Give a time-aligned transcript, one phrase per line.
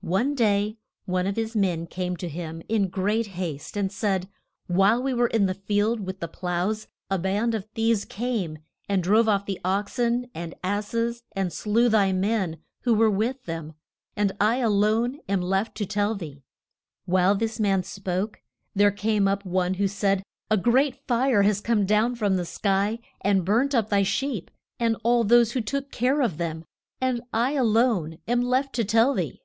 [0.00, 4.26] One day one of his men came to him in great haste, and said,
[4.66, 8.58] While we were in the field with the ploughs, a band of thieves came
[8.88, 13.10] and drove off the ox en and ass es and slew thy men who were
[13.10, 13.74] with them,
[14.16, 16.42] and I a lone am left to tell thee.
[17.04, 18.40] While this man spoke,
[18.74, 22.98] there came up one who said, A great fire has come down from the sky
[23.20, 24.50] and burnt up thy sheep,
[24.80, 26.64] and all those who took care of them,
[26.98, 29.42] and I a lone am left to tell thee.